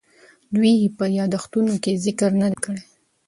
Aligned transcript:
دوی 0.55 0.73
یې 0.81 0.89
په 0.97 1.05
یادښتونو 1.17 1.73
کې 1.83 2.01
ذکر 2.05 2.31
نه 2.41 2.47
دی 2.51 2.57
کړی. 2.65 2.81